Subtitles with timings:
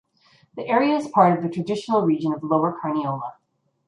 [0.55, 3.33] The area is part of the traditional region of Lower Carniola.